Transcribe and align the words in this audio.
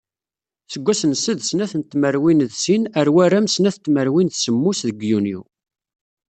Seg 0.71 0.83
wass 0.85 1.01
n 1.11 1.13
sed 1.23 1.39
snat 1.49 1.73
n 1.79 1.81
tmerwin 1.83 2.45
d 2.49 2.53
sin 2.63 2.83
ar 2.99 3.07
waram 3.15 3.45
snat 3.55 3.77
n 3.77 3.81
tmerwin 3.85 4.29
d 4.31 4.35
semmus 4.35 4.79
deg 4.87 4.99
yunyu. 5.09 5.41